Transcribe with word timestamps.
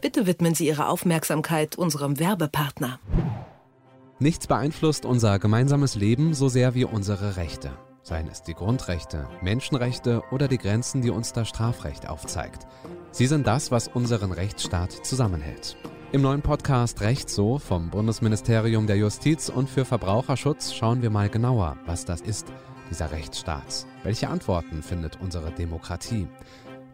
Bitte 0.00 0.26
widmen 0.26 0.54
Sie 0.54 0.66
Ihre 0.66 0.88
Aufmerksamkeit 0.88 1.76
unserem 1.76 2.18
Werbepartner. 2.18 2.98
Nichts 4.18 4.46
beeinflusst 4.46 5.04
unser 5.04 5.38
gemeinsames 5.38 5.94
Leben 5.94 6.32
so 6.32 6.48
sehr 6.48 6.74
wie 6.74 6.84
unsere 6.84 7.36
Rechte. 7.36 7.70
Seien 8.02 8.26
es 8.28 8.42
die 8.42 8.54
Grundrechte, 8.54 9.28
Menschenrechte 9.42 10.22
oder 10.30 10.48
die 10.48 10.56
Grenzen, 10.56 11.02
die 11.02 11.10
uns 11.10 11.34
das 11.34 11.48
Strafrecht 11.48 12.08
aufzeigt. 12.08 12.66
Sie 13.10 13.26
sind 13.26 13.46
das, 13.46 13.70
was 13.70 13.88
unseren 13.88 14.32
Rechtsstaat 14.32 14.90
zusammenhält. 14.90 15.76
Im 16.12 16.22
neuen 16.22 16.40
Podcast 16.40 17.02
Recht 17.02 17.28
so 17.28 17.58
vom 17.58 17.90
Bundesministerium 17.90 18.86
der 18.86 18.96
Justiz 18.96 19.50
und 19.50 19.68
für 19.68 19.84
Verbraucherschutz 19.84 20.72
schauen 20.72 21.02
wir 21.02 21.10
mal 21.10 21.28
genauer, 21.28 21.76
was 21.84 22.06
das 22.06 22.22
ist, 22.22 22.46
dieser 22.90 23.12
Rechtsstaat. 23.12 23.86
Welche 24.02 24.28
Antworten 24.28 24.82
findet 24.82 25.20
unsere 25.20 25.52
Demokratie? 25.52 26.26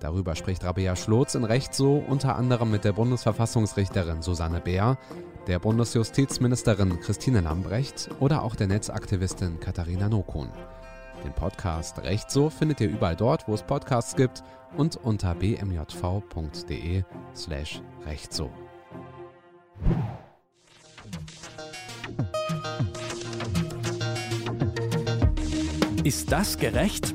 Darüber 0.01 0.35
spricht 0.35 0.65
Rabea 0.65 0.95
Schlotz 0.95 1.35
in 1.35 1.45
Recht 1.45 1.75
so 1.75 1.97
unter 1.97 2.37
anderem 2.37 2.71
mit 2.71 2.85
der 2.85 2.93
Bundesverfassungsrichterin 2.93 4.23
Susanne 4.23 4.61
Beer, 4.61 4.99
der 5.47 5.59
Bundesjustizministerin 5.59 7.01
Christine 7.01 7.41
Lambrecht 7.41 8.11
oder 8.21 8.43
auch 8.43 8.57
der 8.57 8.67
Netzaktivistin 8.67 9.61
Katharina 9.61 10.09
Nokun. 10.09 10.51
Den 11.25 11.33
Podcast 11.33 11.99
Recht 12.03 12.31
so 12.31 12.51
findet 12.51 12.81
ihr 12.81 12.89
überall 12.89 13.17
dort, 13.17 13.49
wo 13.49 13.55
es 13.55 13.63
Podcasts 13.63 14.17
gibt 14.17 14.43
und 14.77 14.97
unter 14.97 15.35
bmjv.de 15.35 17.03
slash 17.35 17.81
recht 18.05 18.33
so. 18.33 18.51
Ist 26.05 26.31
das 26.31 26.59
gerecht? 26.59 27.15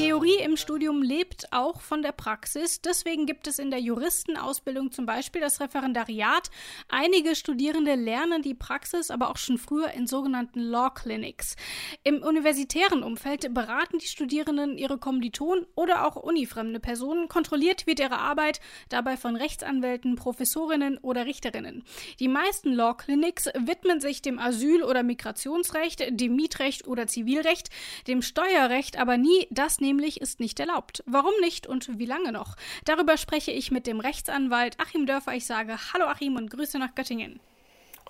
Theorie 0.00 0.38
im 0.42 0.56
Studium 0.56 1.02
lebt 1.02 1.52
auch 1.52 1.82
von 1.82 2.00
der 2.00 2.12
Praxis. 2.12 2.80
Deswegen 2.80 3.26
gibt 3.26 3.46
es 3.46 3.58
in 3.58 3.70
der 3.70 3.80
Juristenausbildung 3.80 4.92
zum 4.92 5.04
Beispiel 5.04 5.42
das 5.42 5.60
Referendariat. 5.60 6.50
Einige 6.88 7.36
Studierende 7.36 7.96
lernen 7.96 8.40
die 8.40 8.54
Praxis 8.54 9.10
aber 9.10 9.28
auch 9.28 9.36
schon 9.36 9.58
früher 9.58 9.90
in 9.90 10.06
sogenannten 10.06 10.60
Law 10.60 10.88
Clinics. 10.88 11.54
Im 12.02 12.22
universitären 12.22 13.02
Umfeld 13.02 13.52
beraten 13.52 13.98
die 13.98 14.06
Studierenden 14.06 14.78
ihre 14.78 14.96
Kommilitonen 14.96 15.66
oder 15.74 16.06
auch 16.06 16.16
unifremde 16.16 16.80
Personen. 16.80 17.28
Kontrolliert 17.28 17.86
wird 17.86 18.00
ihre 18.00 18.20
Arbeit 18.20 18.60
dabei 18.88 19.18
von 19.18 19.36
Rechtsanwälten, 19.36 20.16
Professorinnen 20.16 20.96
oder 20.96 21.26
Richterinnen. 21.26 21.84
Die 22.20 22.28
meisten 22.28 22.72
Law 22.72 22.94
Clinics 22.94 23.50
widmen 23.54 24.00
sich 24.00 24.22
dem 24.22 24.38
Asyl- 24.38 24.82
oder 24.82 25.02
Migrationsrecht, 25.02 26.18
dem 26.18 26.36
Mietrecht 26.36 26.88
oder 26.88 27.06
Zivilrecht, 27.06 27.68
dem 28.06 28.22
Steuerrecht 28.22 28.98
aber 28.98 29.18
nie 29.18 29.46
das 29.50 29.78
nämlich 29.90 30.20
ist 30.20 30.38
nicht 30.38 30.60
erlaubt. 30.60 31.02
Warum 31.06 31.32
nicht 31.40 31.66
und 31.66 31.98
wie 31.98 32.06
lange 32.06 32.30
noch? 32.30 32.56
Darüber 32.84 33.16
spreche 33.16 33.50
ich 33.50 33.72
mit 33.72 33.86
dem 33.88 33.98
Rechtsanwalt 33.98 34.78
Achim 34.78 35.04
Dörfer. 35.04 35.34
Ich 35.34 35.46
sage 35.46 35.76
Hallo 35.92 36.06
Achim 36.06 36.36
und 36.36 36.50
Grüße 36.50 36.78
nach 36.78 36.94
Göttingen. 36.94 37.40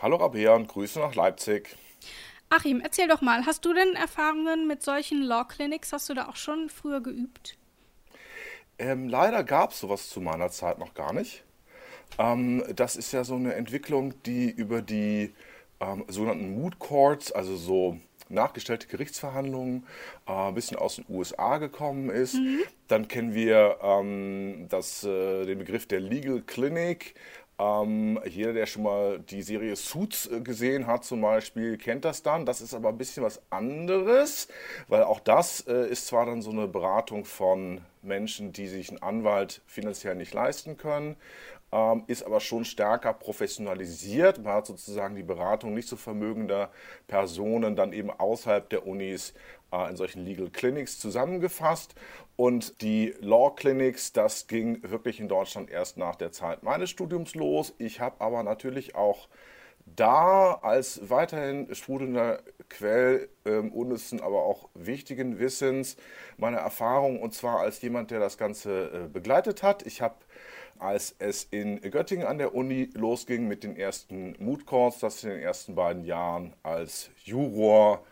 Hallo 0.00 0.16
Rabea 0.16 0.54
und 0.54 0.68
Grüße 0.68 1.00
nach 1.00 1.14
Leipzig. 1.14 1.74
Achim, 2.50 2.80
erzähl 2.80 3.08
doch 3.08 3.22
mal, 3.22 3.46
hast 3.46 3.64
du 3.64 3.72
denn 3.72 3.94
Erfahrungen 3.94 4.66
mit 4.66 4.82
solchen 4.82 5.22
Law 5.22 5.44
Clinics? 5.44 5.92
Hast 5.92 6.08
du 6.08 6.14
da 6.14 6.28
auch 6.28 6.36
schon 6.36 6.68
früher 6.68 7.00
geübt? 7.00 7.56
Ähm, 8.78 9.08
leider 9.08 9.42
gab 9.44 9.72
es 9.72 9.80
sowas 9.80 10.10
zu 10.10 10.20
meiner 10.20 10.50
Zeit 10.50 10.78
noch 10.78 10.92
gar 10.94 11.12
nicht. 11.14 11.44
Ähm, 12.18 12.62
das 12.74 12.96
ist 12.96 13.12
ja 13.12 13.24
so 13.24 13.36
eine 13.36 13.54
Entwicklung, 13.54 14.14
die 14.24 14.50
über 14.50 14.82
die 14.82 15.32
ähm, 15.80 16.04
sogenannten 16.08 16.60
Mood 16.60 16.78
Courts, 16.78 17.32
also 17.32 17.56
so 17.56 17.98
nachgestellte 18.30 18.86
Gerichtsverhandlungen, 18.86 19.86
äh, 20.26 20.32
ein 20.32 20.54
bisschen 20.54 20.76
aus 20.76 20.96
den 20.96 21.04
USA 21.08 21.58
gekommen 21.58 22.10
ist. 22.10 22.34
Mhm. 22.34 22.60
Dann 22.88 23.08
kennen 23.08 23.34
wir 23.34 23.78
ähm, 23.82 24.66
das, 24.68 25.04
äh, 25.04 25.44
den 25.44 25.58
Begriff 25.58 25.86
der 25.86 26.00
Legal 26.00 26.42
Clinic. 26.42 27.14
Ähm, 27.58 28.18
jeder, 28.26 28.54
der 28.54 28.64
schon 28.64 28.84
mal 28.84 29.18
die 29.18 29.42
Serie 29.42 29.76
Suits 29.76 30.26
äh, 30.26 30.40
gesehen 30.40 30.86
hat, 30.86 31.04
zum 31.04 31.20
Beispiel, 31.20 31.76
kennt 31.76 32.06
das 32.06 32.22
dann. 32.22 32.46
Das 32.46 32.62
ist 32.62 32.72
aber 32.72 32.88
ein 32.88 32.96
bisschen 32.96 33.22
was 33.22 33.42
anderes, 33.50 34.48
weil 34.88 35.02
auch 35.02 35.20
das 35.20 35.66
äh, 35.66 35.88
ist 35.90 36.06
zwar 36.06 36.24
dann 36.24 36.40
so 36.40 36.50
eine 36.50 36.68
Beratung 36.68 37.26
von 37.26 37.82
Menschen, 38.02 38.52
die 38.52 38.66
sich 38.66 38.90
einen 38.90 39.02
Anwalt 39.02 39.62
finanziell 39.66 40.14
nicht 40.14 40.34
leisten 40.34 40.76
können, 40.76 41.16
ähm, 41.72 42.04
ist 42.06 42.24
aber 42.24 42.40
schon 42.40 42.64
stärker 42.64 43.12
professionalisiert. 43.12 44.42
Man 44.42 44.54
hat 44.54 44.66
sozusagen 44.66 45.14
die 45.14 45.22
Beratung 45.22 45.74
nicht 45.74 45.88
so 45.88 45.96
vermögender 45.96 46.70
Personen 47.06 47.76
dann 47.76 47.92
eben 47.92 48.10
außerhalb 48.10 48.68
der 48.68 48.86
Unis 48.86 49.34
äh, 49.72 49.88
in 49.88 49.96
solchen 49.96 50.24
Legal 50.24 50.50
Clinics 50.50 50.98
zusammengefasst. 50.98 51.94
Und 52.36 52.80
die 52.82 53.14
Law 53.20 53.54
Clinics, 53.54 54.12
das 54.12 54.46
ging 54.46 54.82
wirklich 54.82 55.20
in 55.20 55.28
Deutschland 55.28 55.70
erst 55.70 55.96
nach 55.96 56.16
der 56.16 56.32
Zeit 56.32 56.62
meines 56.62 56.90
Studiums 56.90 57.34
los. 57.34 57.74
Ich 57.78 58.00
habe 58.00 58.20
aber 58.20 58.42
natürlich 58.42 58.94
auch 58.94 59.28
da 59.96 60.58
als 60.62 61.10
weiterhin 61.10 61.74
sprudelnder 61.74 62.40
Quell 62.68 63.28
ähm, 63.44 63.72
unnützen, 63.72 64.20
aber 64.20 64.42
auch 64.44 64.68
wichtigen 64.74 65.38
Wissens 65.38 65.96
meine 66.36 66.58
Erfahrung 66.58 67.20
und 67.20 67.34
zwar 67.34 67.60
als 67.60 67.82
jemand, 67.82 68.10
der 68.10 68.20
das 68.20 68.38
Ganze 68.38 68.90
äh, 69.06 69.08
begleitet 69.08 69.62
hat. 69.62 69.86
Ich 69.86 70.00
habe 70.00 70.14
als 70.78 71.14
es 71.18 71.44
in 71.50 71.80
Göttingen 71.82 72.26
an 72.26 72.38
der 72.38 72.54
Uni 72.54 72.88
losging 72.94 73.46
mit 73.46 73.64
den 73.64 73.76
ersten 73.76 74.34
Mood 74.38 74.64
das 75.00 75.22
in 75.22 75.30
den 75.30 75.40
ersten 75.40 75.74
beiden 75.74 76.04
Jahren 76.04 76.54
als 76.62 77.10
Juror 77.24 78.02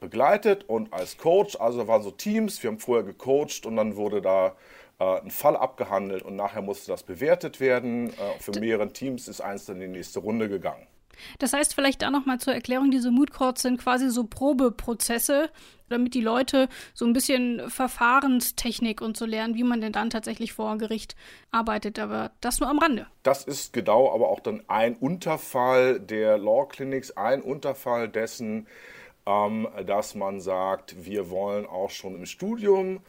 begleitet 0.00 0.64
und 0.68 0.92
als 0.92 1.16
Coach. 1.16 1.56
Also 1.58 1.88
waren 1.88 2.02
so 2.02 2.10
Teams, 2.10 2.62
wir 2.62 2.70
haben 2.70 2.78
vorher 2.78 3.04
gecoacht 3.04 3.64
und 3.64 3.76
dann 3.76 3.96
wurde 3.96 4.20
da 4.20 4.54
äh, 4.98 5.20
ein 5.20 5.30
Fall 5.30 5.56
abgehandelt 5.56 6.22
und 6.22 6.36
nachher 6.36 6.62
musste 6.62 6.92
das 6.92 7.02
bewertet 7.02 7.58
werden. 7.58 8.10
Äh, 8.10 8.38
für 8.38 8.58
mehrere 8.58 8.92
Teams 8.92 9.26
ist 9.26 9.40
eins 9.40 9.64
dann 9.64 9.76
in 9.76 9.92
die 9.92 9.98
nächste 9.98 10.20
Runde 10.20 10.48
gegangen. 10.48 10.86
Das 11.38 11.52
heißt 11.52 11.74
vielleicht 11.74 12.02
da 12.02 12.10
nochmal 12.10 12.38
zur 12.38 12.54
Erklärung, 12.54 12.90
diese 12.90 13.10
Mood 13.10 13.32
Courts 13.32 13.62
sind 13.62 13.78
quasi 13.78 14.10
so 14.10 14.24
Probeprozesse, 14.24 15.50
damit 15.88 16.14
die 16.14 16.20
Leute 16.20 16.68
so 16.94 17.04
ein 17.04 17.12
bisschen 17.12 17.68
Verfahrenstechnik 17.68 19.00
und 19.00 19.16
so 19.16 19.26
lernen, 19.26 19.54
wie 19.54 19.64
man 19.64 19.80
denn 19.80 19.92
dann 19.92 20.10
tatsächlich 20.10 20.52
vor 20.52 20.78
Gericht 20.78 21.16
arbeitet. 21.50 21.98
Aber 21.98 22.30
das 22.40 22.60
nur 22.60 22.68
am 22.68 22.78
Rande. 22.78 23.06
Das 23.22 23.44
ist 23.44 23.72
genau 23.72 24.12
aber 24.14 24.28
auch 24.28 24.40
dann 24.40 24.62
ein 24.68 24.96
Unterfall 24.96 26.00
der 26.00 26.38
Law 26.38 26.66
Clinics, 26.66 27.16
ein 27.16 27.42
Unterfall 27.42 28.08
dessen, 28.08 28.66
ähm, 29.26 29.68
dass 29.86 30.14
man 30.14 30.40
sagt, 30.40 31.04
wir 31.04 31.30
wollen 31.30 31.66
auch 31.66 31.90
schon 31.90 32.14
im 32.14 32.26
Studium 32.26 33.00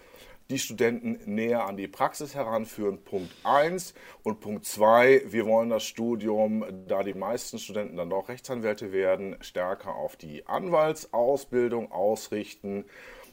die 0.51 0.59
Studenten 0.59 1.19
näher 1.25 1.65
an 1.65 1.77
die 1.77 1.87
Praxis 1.87 2.35
heranführen. 2.35 3.03
Punkt 3.03 3.33
1. 3.43 3.93
Und 4.23 4.41
Punkt 4.41 4.65
2, 4.65 5.23
wir 5.27 5.45
wollen 5.45 5.69
das 5.69 5.83
Studium, 5.83 6.65
da 6.87 7.03
die 7.03 7.13
meisten 7.13 7.57
Studenten 7.57 7.97
dann 7.97 8.09
doch 8.09 8.29
Rechtsanwälte 8.29 8.91
werden, 8.91 9.37
stärker 9.39 9.95
auf 9.95 10.17
die 10.17 10.45
Anwaltsausbildung 10.45 11.91
ausrichten. 11.91 12.85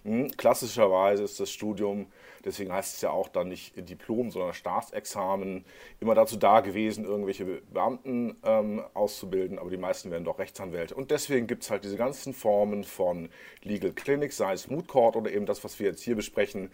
Hm, 0.05 0.31
klassischerweise 0.37 1.25
ist 1.25 1.41
das 1.41 1.51
Studium 1.51 2.07
Deswegen 2.45 2.73
heißt 2.73 2.97
es 2.97 3.01
ja 3.03 3.11
auch 3.11 3.29
dann 3.29 3.49
nicht 3.49 3.77
Diplom, 3.77 4.31
sondern 4.31 4.55
Staatsexamen. 4.55 5.65
Immer 6.01 6.15
dazu 6.15 6.37
da 6.37 6.61
gewesen, 6.61 7.05
irgendwelche 7.05 7.45
Beamten 7.45 8.37
ähm, 8.45 8.83
auszubilden, 8.95 9.59
aber 9.59 9.71
die 9.71 9.77
meisten 9.77 10.11
werden 10.11 10.25
doch 10.25 10.39
Rechtsanwälte. 10.39 10.95
Und 10.95 11.11
deswegen 11.11 11.47
gibt 11.47 11.65
es 11.65 11.71
halt 11.71 11.85
diese 11.85 11.97
ganzen 11.97 12.33
Formen 12.33 12.85
von 12.85 13.29
Legal 13.63 13.93
Clinics, 13.93 14.37
sei 14.37 14.53
es 14.53 14.69
Moot 14.69 14.89
Court 14.89 15.17
oder 15.17 15.31
eben 15.31 15.47
das, 15.47 15.65
was 15.65 15.79
wir 15.79 15.89
jetzt 15.89 16.03
hier 16.03 16.17
besprechen, 16.17 16.71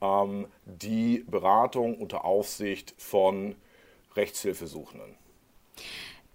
ähm, 0.00 0.46
die 0.64 1.24
Beratung 1.26 1.98
unter 1.98 2.24
Aufsicht 2.24 2.94
von 2.98 3.56
Rechtshilfesuchenden. 4.14 5.16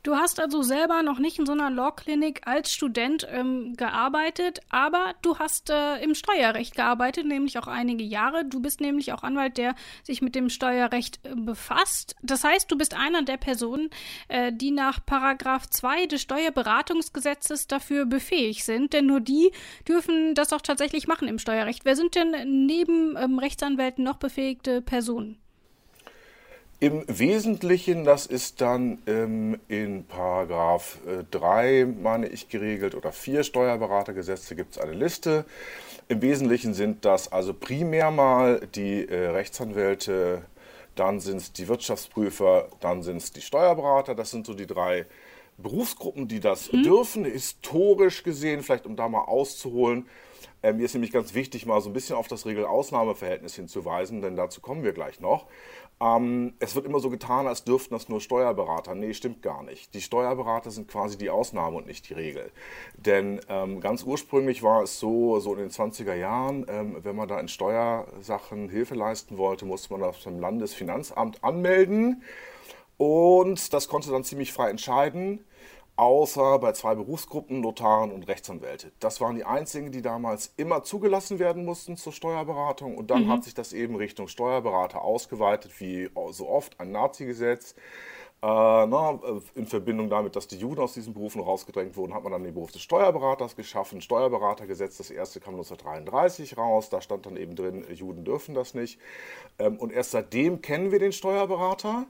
Du 0.03 0.15
hast 0.15 0.39
also 0.39 0.63
selber 0.63 1.03
noch 1.03 1.19
nicht 1.19 1.37
in 1.37 1.45
so 1.45 1.51
einer 1.51 1.69
Law-Klinik 1.69 2.41
als 2.47 2.73
Student 2.73 3.27
ähm, 3.29 3.75
gearbeitet, 3.75 4.59
aber 4.69 5.13
du 5.21 5.37
hast 5.37 5.69
äh, 5.69 6.01
im 6.03 6.15
Steuerrecht 6.15 6.73
gearbeitet, 6.73 7.27
nämlich 7.27 7.59
auch 7.59 7.67
einige 7.67 8.03
Jahre. 8.03 8.43
Du 8.43 8.61
bist 8.61 8.81
nämlich 8.81 9.13
auch 9.13 9.21
Anwalt, 9.21 9.57
der 9.57 9.75
sich 10.01 10.23
mit 10.23 10.33
dem 10.33 10.49
Steuerrecht 10.49 11.19
äh, 11.23 11.35
befasst. 11.35 12.15
Das 12.23 12.43
heißt, 12.43 12.71
du 12.71 12.77
bist 12.79 12.95
einer 12.95 13.21
der 13.21 13.37
Personen, 13.37 13.91
äh, 14.27 14.51
die 14.51 14.71
nach 14.71 15.05
Paragraph 15.05 15.69
2 15.69 16.07
des 16.07 16.23
Steuerberatungsgesetzes 16.23 17.67
dafür 17.67 18.05
befähigt 18.05 18.63
sind, 18.63 18.93
denn 18.93 19.05
nur 19.05 19.19
die 19.19 19.51
dürfen 19.87 20.33
das 20.33 20.51
auch 20.51 20.61
tatsächlich 20.61 21.07
machen 21.07 21.27
im 21.27 21.37
Steuerrecht. 21.37 21.85
Wer 21.85 21.95
sind 21.95 22.15
denn 22.15 22.65
neben 22.65 23.15
ähm, 23.17 23.37
Rechtsanwälten 23.37 24.03
noch 24.03 24.17
befähigte 24.17 24.81
Personen? 24.81 25.40
Im 26.81 27.03
Wesentlichen, 27.07 28.05
das 28.05 28.25
ist 28.25 28.59
dann 28.59 29.03
ähm, 29.05 29.59
in 29.67 30.03
Paragraph 30.03 30.97
äh, 31.05 31.23
3, 31.29 31.85
meine 32.01 32.27
ich, 32.27 32.49
geregelt 32.49 32.95
oder 32.95 33.11
4 33.11 33.43
Steuerberatergesetze 33.43 34.55
gibt 34.55 34.71
es 34.71 34.81
eine 34.81 34.93
Liste. 34.93 35.45
Im 36.07 36.23
Wesentlichen 36.23 36.73
sind 36.73 37.05
das 37.05 37.31
also 37.31 37.53
primär 37.53 38.09
mal 38.09 38.61
die 38.73 39.07
äh, 39.07 39.27
Rechtsanwälte, 39.27 40.41
dann 40.95 41.19
sind 41.19 41.37
es 41.37 41.53
die 41.53 41.67
Wirtschaftsprüfer, 41.67 42.67
dann 42.79 43.03
sind 43.03 43.17
es 43.17 43.31
die 43.31 43.41
Steuerberater. 43.41 44.15
Das 44.15 44.31
sind 44.31 44.47
so 44.47 44.55
die 44.55 44.65
drei 44.65 45.05
Berufsgruppen, 45.59 46.27
die 46.27 46.39
das 46.39 46.71
hm. 46.71 46.81
dürfen. 46.81 47.25
Historisch 47.25 48.23
gesehen, 48.23 48.63
vielleicht 48.63 48.87
um 48.87 48.95
da 48.95 49.07
mal 49.07 49.25
auszuholen, 49.25 50.07
Ähm, 50.63 50.77
mir 50.77 50.85
ist 50.85 50.93
nämlich 50.93 51.11
ganz 51.11 51.33
wichtig, 51.33 51.65
mal 51.65 51.81
so 51.81 51.89
ein 51.89 51.93
bisschen 51.93 52.15
auf 52.15 52.27
das 52.27 52.45
Regel-Ausnahme-Verhältnis 52.45 53.55
hinzuweisen, 53.55 54.21
denn 54.21 54.35
dazu 54.35 54.61
kommen 54.61 54.83
wir 54.83 54.93
gleich 54.93 55.19
noch. 55.19 55.47
Ähm, 56.01 56.53
es 56.59 56.75
wird 56.75 56.85
immer 56.85 56.99
so 56.99 57.11
getan, 57.11 57.45
als 57.45 57.63
dürften 57.63 57.93
das 57.93 58.09
nur 58.09 58.19
Steuerberater. 58.19 58.95
Nee, 58.95 59.13
stimmt 59.13 59.43
gar 59.43 59.61
nicht. 59.61 59.93
Die 59.93 60.01
Steuerberater 60.01 60.71
sind 60.71 60.87
quasi 60.87 61.17
die 61.17 61.29
Ausnahme 61.29 61.77
und 61.77 61.85
nicht 61.85 62.09
die 62.09 62.15
Regel. 62.15 62.51
Denn 62.97 63.39
ähm, 63.47 63.79
ganz 63.81 64.03
ursprünglich 64.03 64.63
war 64.63 64.81
es 64.81 64.99
so, 64.99 65.39
so 65.39 65.53
in 65.53 65.59
den 65.59 65.69
20er 65.69 66.15
Jahren, 66.15 66.65
ähm, 66.67 66.97
wenn 67.03 67.15
man 67.15 67.27
da 67.27 67.39
in 67.39 67.47
Steuersachen 67.47 68.69
Hilfe 68.69 68.95
leisten 68.95 69.37
wollte, 69.37 69.65
musste 69.65 69.93
man 69.93 70.01
das 70.01 70.23
beim 70.23 70.39
Landesfinanzamt 70.39 71.43
anmelden. 71.43 72.23
Und 72.97 73.73
das 73.73 73.87
konnte 73.87 74.09
dann 74.09 74.23
ziemlich 74.23 74.51
frei 74.51 74.69
entscheiden 74.69 75.45
außer 76.01 76.57
bei 76.57 76.71
zwei 76.71 76.95
Berufsgruppen, 76.95 77.61
Notaren 77.61 78.11
und 78.11 78.27
Rechtsanwälte. 78.27 78.91
Das 78.99 79.21
waren 79.21 79.35
die 79.35 79.45
einzigen, 79.45 79.91
die 79.91 80.01
damals 80.01 80.51
immer 80.57 80.81
zugelassen 80.81 81.37
werden 81.37 81.63
mussten 81.63 81.95
zur 81.95 82.11
Steuerberatung. 82.11 82.97
Und 82.97 83.11
dann 83.11 83.25
mhm. 83.25 83.29
hat 83.29 83.43
sich 83.43 83.53
das 83.53 83.71
eben 83.71 83.95
Richtung 83.95 84.27
Steuerberater 84.27 85.03
ausgeweitet, 85.03 85.79
wie 85.79 86.09
so 86.31 86.49
oft 86.49 86.79
ein 86.79 86.91
Nazi-Gesetz. 86.91 87.75
Äh, 88.41 88.47
na, 88.47 89.19
in 89.53 89.67
Verbindung 89.67 90.09
damit, 90.09 90.35
dass 90.35 90.47
die 90.47 90.57
Juden 90.57 90.81
aus 90.81 90.95
diesen 90.95 91.13
Berufen 91.13 91.39
rausgedrängt 91.39 91.95
wurden, 91.95 92.15
hat 92.15 92.23
man 92.23 92.31
dann 92.31 92.43
den 92.43 92.55
Beruf 92.55 92.71
des 92.71 92.81
Steuerberaters 92.81 93.55
geschaffen. 93.55 94.01
Steuerberatergesetz, 94.01 94.97
das 94.97 95.11
erste 95.11 95.39
kam 95.39 95.53
1933 95.53 96.57
raus. 96.57 96.89
Da 96.89 97.01
stand 97.01 97.27
dann 97.27 97.37
eben 97.37 97.55
drin, 97.55 97.85
Juden 97.93 98.25
dürfen 98.25 98.55
das 98.55 98.73
nicht. 98.73 98.99
Ähm, 99.59 99.77
und 99.77 99.93
erst 99.93 100.09
seitdem 100.09 100.63
kennen 100.63 100.91
wir 100.91 100.97
den 100.97 101.11
Steuerberater. 101.11 102.07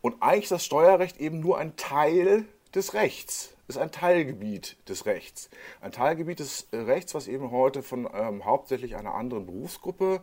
Und 0.00 0.20
eigentlich 0.22 0.44
ist 0.44 0.52
das 0.52 0.64
Steuerrecht 0.64 1.20
eben 1.20 1.38
nur 1.38 1.58
ein 1.58 1.76
Teil 1.76 2.44
des 2.74 2.94
Rechts, 2.94 3.54
ist 3.68 3.78
ein 3.78 3.90
Teilgebiet 3.90 4.76
des 4.88 5.06
Rechts. 5.06 5.50
Ein 5.80 5.92
Teilgebiet 5.92 6.40
des 6.40 6.68
Rechts, 6.72 7.14
was 7.14 7.28
eben 7.28 7.50
heute 7.50 7.82
von 7.82 8.08
ähm, 8.12 8.44
hauptsächlich 8.44 8.96
einer 8.96 9.14
anderen 9.14 9.46
Berufsgruppe 9.46 10.22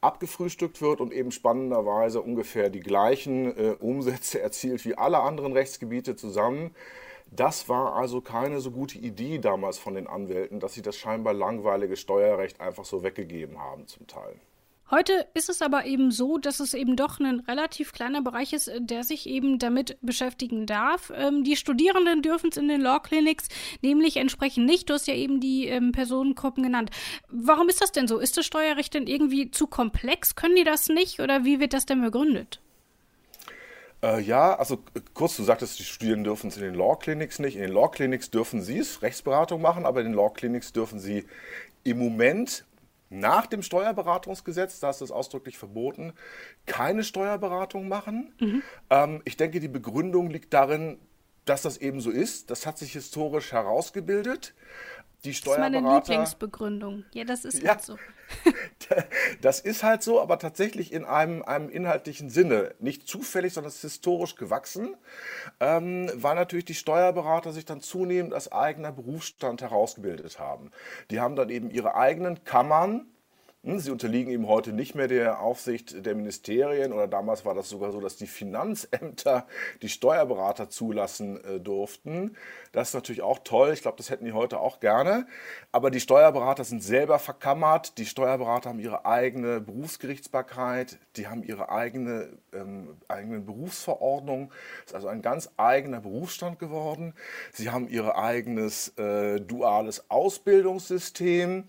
abgefrühstückt 0.00 0.80
wird 0.82 1.00
und 1.00 1.12
eben 1.12 1.32
spannenderweise 1.32 2.20
ungefähr 2.20 2.70
die 2.70 2.80
gleichen 2.80 3.56
äh, 3.56 3.70
Umsätze 3.80 4.40
erzielt 4.40 4.84
wie 4.84 4.96
alle 4.96 5.20
anderen 5.20 5.52
Rechtsgebiete 5.52 6.14
zusammen. 6.14 6.74
Das 7.30 7.68
war 7.68 7.94
also 7.96 8.20
keine 8.20 8.60
so 8.60 8.70
gute 8.70 8.98
Idee 8.98 9.38
damals 9.38 9.78
von 9.78 9.94
den 9.94 10.06
Anwälten, 10.06 10.60
dass 10.60 10.74
sie 10.74 10.82
das 10.82 10.96
scheinbar 10.96 11.32
langweilige 11.32 11.96
Steuerrecht 11.96 12.60
einfach 12.60 12.84
so 12.84 13.02
weggegeben 13.02 13.58
haben 13.60 13.88
zum 13.88 14.06
Teil. 14.06 14.36
Heute 14.90 15.26
ist 15.32 15.48
es 15.48 15.62
aber 15.62 15.86
eben 15.86 16.10
so, 16.10 16.36
dass 16.36 16.60
es 16.60 16.74
eben 16.74 16.94
doch 16.94 17.18
ein 17.18 17.40
relativ 17.40 17.92
kleiner 17.92 18.20
Bereich 18.20 18.52
ist, 18.52 18.68
äh, 18.68 18.80
der 18.80 19.02
sich 19.02 19.26
eben 19.26 19.58
damit 19.58 19.96
beschäftigen 20.02 20.66
darf. 20.66 21.10
Ähm, 21.16 21.42
die 21.42 21.56
Studierenden 21.56 22.20
dürfen 22.20 22.50
es 22.50 22.58
in 22.58 22.68
den 22.68 22.82
Law 22.82 23.00
Clinics 23.00 23.48
nämlich 23.80 24.18
entsprechend 24.18 24.66
nicht. 24.66 24.90
Du 24.90 24.94
hast 24.94 25.06
ja 25.06 25.14
eben 25.14 25.40
die 25.40 25.68
ähm, 25.68 25.92
Personengruppen 25.92 26.62
genannt. 26.62 26.90
Warum 27.30 27.68
ist 27.70 27.80
das 27.80 27.92
denn 27.92 28.06
so? 28.06 28.18
Ist 28.18 28.36
das 28.36 28.44
Steuerrecht 28.44 28.92
denn 28.92 29.06
irgendwie 29.06 29.50
zu 29.50 29.66
komplex? 29.66 30.34
Können 30.34 30.56
die 30.56 30.64
das 30.64 30.88
nicht 30.88 31.20
oder 31.20 31.44
wie 31.44 31.60
wird 31.60 31.72
das 31.72 31.86
denn 31.86 32.02
begründet? 32.02 32.60
Äh, 34.02 34.20
ja, 34.20 34.54
also 34.54 34.80
kurz, 35.14 35.38
du 35.38 35.44
sagtest, 35.44 35.78
die 35.78 35.84
Studierenden 35.84 36.24
dürfen 36.24 36.48
es 36.48 36.58
in 36.58 36.62
den 36.62 36.74
Law 36.74 36.96
Clinics 36.96 37.38
nicht. 37.38 37.56
In 37.56 37.62
den 37.62 37.72
Law 37.72 37.88
Clinics 37.88 38.30
dürfen 38.30 38.60
sie 38.60 38.78
es, 38.78 39.00
Rechtsberatung 39.00 39.62
machen, 39.62 39.86
aber 39.86 40.00
in 40.00 40.08
den 40.08 40.14
Law 40.14 40.28
Clinics 40.28 40.74
dürfen 40.74 40.98
sie 40.98 41.24
im 41.84 41.98
Moment 41.98 42.66
nach 43.10 43.46
dem 43.46 43.62
Steuerberatungsgesetz, 43.62 44.80
da 44.80 44.90
ist 44.90 45.00
es 45.00 45.10
ausdrücklich 45.10 45.58
verboten, 45.58 46.12
keine 46.66 47.04
Steuerberatung 47.04 47.88
machen. 47.88 48.34
Mhm. 48.40 48.62
Ähm, 48.90 49.22
ich 49.24 49.36
denke, 49.36 49.60
die 49.60 49.68
Begründung 49.68 50.30
liegt 50.30 50.52
darin, 50.52 50.98
dass 51.44 51.62
das 51.62 51.76
eben 51.76 52.00
so 52.00 52.10
ist. 52.10 52.50
Das 52.50 52.66
hat 52.66 52.78
sich 52.78 52.92
historisch 52.92 53.52
herausgebildet 53.52 54.54
die 55.24 55.34
Steuerberater. 55.34 55.70
Das 55.70 55.80
ist 55.80 55.82
meine 55.82 55.98
Lieblingsbegründung. 55.98 57.04
Ja, 57.12 57.24
das 57.24 57.44
ist 57.44 57.62
ja, 57.62 57.70
halt 57.70 57.82
so. 57.82 57.98
das 59.40 59.60
ist 59.60 59.82
halt 59.82 60.02
so, 60.02 60.20
aber 60.20 60.38
tatsächlich 60.38 60.92
in 60.92 61.04
einem, 61.04 61.42
einem 61.42 61.68
inhaltlichen 61.68 62.30
Sinne. 62.30 62.74
Nicht 62.80 63.08
zufällig, 63.08 63.52
sondern 63.52 63.68
es 63.68 63.76
ist 63.76 63.92
historisch 63.92 64.36
gewachsen, 64.36 64.96
ähm, 65.60 66.10
weil 66.14 66.34
natürlich 66.34 66.64
die 66.64 66.74
Steuerberater 66.74 67.52
sich 67.52 67.64
dann 67.64 67.80
zunehmend 67.80 68.34
als 68.34 68.52
eigener 68.52 68.92
Berufsstand 68.92 69.62
herausgebildet 69.62 70.38
haben. 70.38 70.70
Die 71.10 71.20
haben 71.20 71.36
dann 71.36 71.50
eben 71.50 71.70
ihre 71.70 71.94
eigenen 71.94 72.44
Kammern, 72.44 73.06
Sie 73.66 73.90
unterliegen 73.90 74.30
eben 74.30 74.46
heute 74.46 74.74
nicht 74.74 74.94
mehr 74.94 75.08
der 75.08 75.40
Aufsicht 75.40 76.04
der 76.04 76.14
Ministerien 76.14 76.92
oder 76.92 77.08
damals 77.08 77.46
war 77.46 77.54
das 77.54 77.70
sogar 77.70 77.92
so, 77.92 78.00
dass 78.00 78.16
die 78.16 78.26
Finanzämter 78.26 79.46
die 79.80 79.88
Steuerberater 79.88 80.68
zulassen 80.68 81.42
äh, 81.42 81.60
durften. 81.60 82.36
Das 82.72 82.88
ist 82.88 82.94
natürlich 82.94 83.22
auch 83.22 83.38
toll. 83.42 83.72
Ich 83.72 83.80
glaube, 83.80 83.96
das 83.96 84.10
hätten 84.10 84.26
die 84.26 84.34
heute 84.34 84.60
auch 84.60 84.80
gerne. 84.80 85.26
Aber 85.72 85.90
die 85.90 86.00
Steuerberater 86.00 86.64
sind 86.64 86.82
selber 86.82 87.18
verkammert. 87.18 87.96
Die 87.96 88.04
Steuerberater 88.04 88.68
haben 88.68 88.80
ihre 88.80 89.06
eigene 89.06 89.62
Berufsgerichtsbarkeit. 89.62 90.98
Die 91.16 91.28
haben 91.28 91.42
ihre 91.42 91.70
eigene 91.70 92.36
ähm, 92.52 92.98
eigene 93.08 93.40
Berufsverordnung. 93.40 94.50
Das 94.82 94.90
ist 94.90 94.94
also 94.94 95.08
ein 95.08 95.22
ganz 95.22 95.50
eigener 95.56 96.00
Berufsstand 96.00 96.58
geworden. 96.58 97.14
Sie 97.52 97.70
haben 97.70 97.88
ihr 97.88 98.16
eigenes 98.16 98.88
äh, 98.98 99.40
duales 99.40 100.10
Ausbildungssystem 100.10 101.64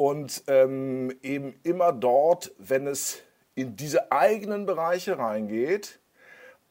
und 0.00 0.44
ähm, 0.46 1.14
eben 1.20 1.60
immer 1.62 1.92
dort, 1.92 2.52
wenn 2.56 2.86
es 2.86 3.18
in 3.54 3.76
diese 3.76 4.10
eigenen 4.10 4.64
Bereiche 4.64 5.18
reingeht, 5.18 6.00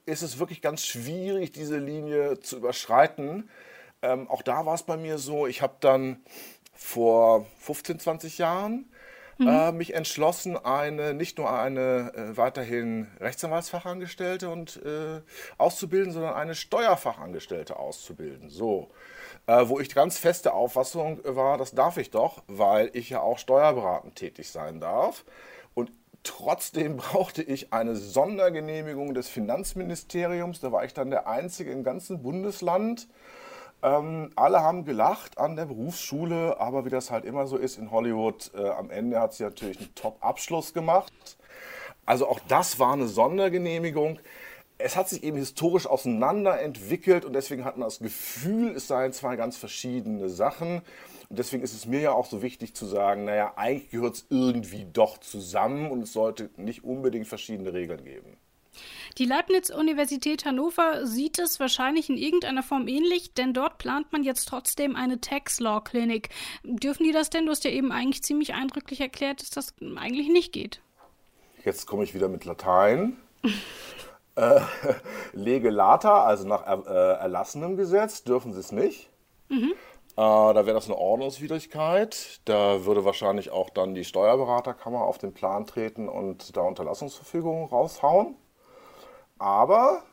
ist 0.07 0.23
es 0.23 0.39
wirklich 0.39 0.63
ganz 0.63 0.83
schwierig, 0.83 1.51
diese 1.51 1.77
Linie 1.77 2.39
zu 2.39 2.57
überschreiten. 2.57 3.47
Ähm, 4.01 4.27
auch 4.27 4.41
da 4.41 4.65
war 4.65 4.73
es 4.73 4.81
bei 4.81 4.97
mir 4.97 5.19
so, 5.19 5.45
ich 5.45 5.61
habe 5.61 5.75
dann 5.79 6.23
vor 6.73 7.45
15, 7.59 7.99
20 7.99 8.39
Jahren 8.39 8.91
mhm. 9.37 9.47
äh, 9.47 9.71
mich 9.73 9.93
entschlossen, 9.93 10.57
eine 10.57 11.13
nicht 11.13 11.37
nur 11.37 11.53
eine 11.53 12.11
äh, 12.15 12.35
weiterhin 12.35 13.11
Rechtsanwaltsfachangestellte 13.19 14.49
und 14.49 14.81
äh, 14.83 15.21
auszubilden, 15.59 16.13
sondern 16.13 16.33
eine 16.33 16.55
Steuerfachangestellte 16.55 17.75
auszubilden. 17.75 18.49
So 18.49 18.89
äh, 19.47 19.67
wo 19.67 19.79
ich 19.79 19.93
ganz 19.93 20.17
feste 20.17 20.53
Auffassung 20.53 21.19
war, 21.23 21.57
das 21.57 21.71
darf 21.71 21.97
ich 21.97 22.11
doch, 22.11 22.43
weil 22.47 22.89
ich 22.93 23.09
ja 23.09 23.21
auch 23.21 23.37
steuerberatend 23.37 24.15
tätig 24.15 24.51
sein 24.51 24.79
darf. 24.79 25.25
Und 25.73 25.91
trotzdem 26.23 26.97
brauchte 26.97 27.43
ich 27.43 27.73
eine 27.73 27.95
Sondergenehmigung 27.95 29.13
des 29.13 29.29
Finanzministeriums. 29.29 30.59
Da 30.59 30.71
war 30.71 30.85
ich 30.85 30.93
dann 30.93 31.09
der 31.09 31.27
Einzige 31.27 31.71
im 31.71 31.83
ganzen 31.83 32.21
Bundesland. 32.21 33.07
Ähm, 33.81 34.31
alle 34.35 34.61
haben 34.61 34.83
gelacht 34.83 35.37
an 35.37 35.55
der 35.55 35.65
Berufsschule, 35.65 36.59
aber 36.59 36.83
wie 36.83 36.89
das 36.89 37.11
halt 37.11 37.23
immer 37.23 37.47
so 37.47 37.55
ist 37.55 37.77
in 37.77 37.91
Hollywood, 37.91 38.51
äh, 38.53 38.69
am 38.69 38.89
Ende 38.91 39.19
hat 39.19 39.33
sie 39.33 39.43
natürlich 39.43 39.77
einen 39.77 39.95
Top-Abschluss 39.95 40.73
gemacht. 40.73 41.13
Also 42.05 42.27
auch 42.27 42.39
das 42.47 42.79
war 42.79 42.93
eine 42.93 43.07
Sondergenehmigung 43.07 44.19
es 44.79 44.95
hat 44.95 45.09
sich 45.09 45.23
eben 45.23 45.37
historisch 45.37 45.85
auseinanderentwickelt 45.85 47.25
und 47.25 47.33
deswegen 47.33 47.65
hat 47.65 47.77
man 47.77 47.87
das 47.87 47.99
Gefühl, 47.99 48.71
es 48.75 48.87
seien 48.87 49.11
zwei 49.11 49.35
ganz 49.35 49.57
verschiedene 49.57 50.29
Sachen. 50.29 50.81
Und 51.29 51.37
deswegen 51.37 51.61
ist 51.63 51.73
es 51.73 51.85
mir 51.85 51.99
ja 51.99 52.11
auch 52.13 52.25
so 52.25 52.41
wichtig 52.41 52.73
zu 52.73 52.85
sagen, 52.85 53.25
naja, 53.25 53.53
eigentlich 53.57 53.91
gehört 53.91 54.15
es 54.15 54.25
irgendwie 54.29 54.87
doch 54.91 55.17
zusammen 55.19 55.91
und 55.91 56.01
es 56.01 56.13
sollte 56.13 56.49
nicht 56.55 56.83
unbedingt 56.83 57.27
verschiedene 57.27 57.73
Regeln 57.73 58.03
geben. 58.05 58.37
Die 59.17 59.25
Leibniz-Universität 59.25 60.45
Hannover 60.45 61.05
sieht 61.05 61.39
es 61.39 61.59
wahrscheinlich 61.59 62.09
in 62.09 62.17
irgendeiner 62.17 62.63
Form 62.63 62.87
ähnlich, 62.87 63.33
denn 63.33 63.53
dort 63.53 63.79
plant 63.79 64.11
man 64.13 64.23
jetzt 64.23 64.45
trotzdem 64.45 64.95
eine 64.95 65.19
Tax 65.19 65.59
Law 65.59 65.81
Klinik. 65.81 66.29
Dürfen 66.63 67.03
die 67.03 67.11
das 67.11 67.29
denn? 67.29 67.45
Du 67.45 67.51
hast 67.51 67.65
ja 67.65 67.71
eben 67.71 67.91
eigentlich 67.91 68.23
ziemlich 68.23 68.53
eindrücklich 68.53 69.01
erklärt, 69.01 69.41
dass 69.41 69.49
das 69.49 69.73
eigentlich 69.97 70.29
nicht 70.29 70.53
geht. 70.53 70.81
Jetzt 71.65 71.85
komme 71.85 72.05
ich 72.05 72.13
wieder 72.13 72.29
mit 72.29 72.45
Latein. 72.45 73.17
Äh, 74.39 74.61
lege 75.33 75.69
lata, 75.69 76.23
also 76.23 76.47
nach 76.47 76.65
er, 76.65 76.87
äh, 76.87 77.21
erlassenem 77.21 77.75
Gesetz, 77.75 78.23
dürfen 78.23 78.53
sie 78.53 78.59
es 78.59 78.71
nicht. 78.71 79.09
Mhm. 79.49 79.73
Äh, 80.15 80.15
da 80.15 80.65
wäre 80.65 80.73
das 80.73 80.85
eine 80.85 80.97
Ordnungswidrigkeit. 80.97 82.39
Da 82.45 82.85
würde 82.85 83.03
wahrscheinlich 83.03 83.51
auch 83.51 83.69
dann 83.69 83.95
die 83.95 84.05
Steuerberaterkammer 84.05 85.01
auf 85.01 85.17
den 85.17 85.33
Plan 85.33 85.65
treten 85.65 86.07
und 86.07 86.55
da 86.55 86.61
Unterlassungsverfügungen 86.61 87.67
raushauen. 87.67 88.35
Aber 89.37 90.03